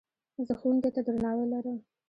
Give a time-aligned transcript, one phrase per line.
[0.45, 1.77] زه ښوونکي ته درناوی لرم.